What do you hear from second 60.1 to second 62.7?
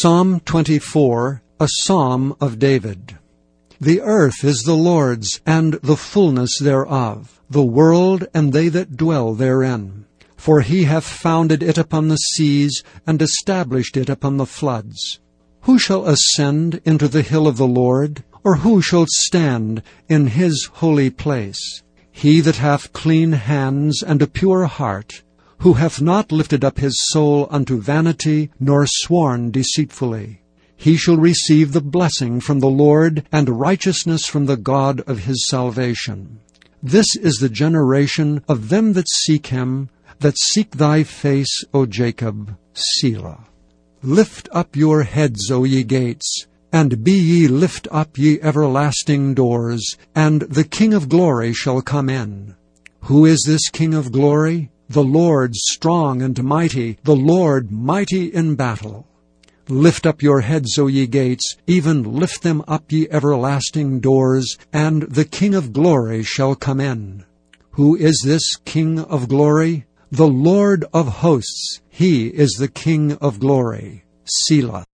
your heads, O ye gates, even lift them